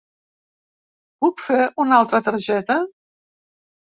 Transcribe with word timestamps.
Puc 1.25 1.45
fer 1.49 1.59
una 1.85 1.99
altra 1.99 2.23
targeta? 2.31 2.79